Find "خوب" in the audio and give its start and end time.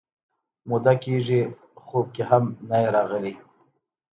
1.85-2.05